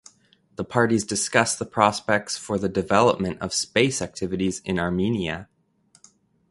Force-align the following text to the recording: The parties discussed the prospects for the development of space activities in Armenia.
The 0.55 0.63
parties 0.63 1.03
discussed 1.05 1.59
the 1.59 1.65
prospects 1.67 2.35
for 2.35 2.57
the 2.57 2.67
development 2.67 3.39
of 3.39 3.53
space 3.53 4.01
activities 4.01 4.59
in 4.65 4.79
Armenia. 4.79 5.47